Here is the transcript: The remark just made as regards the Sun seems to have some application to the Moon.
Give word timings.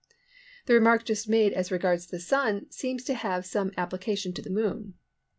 The 0.65 0.73
remark 0.73 1.05
just 1.05 1.29
made 1.29 1.53
as 1.53 1.71
regards 1.71 2.07
the 2.07 2.19
Sun 2.19 2.71
seems 2.71 3.03
to 3.03 3.13
have 3.13 3.45
some 3.45 3.71
application 3.77 4.33
to 4.33 4.41
the 4.41 4.49
Moon. 4.49 4.95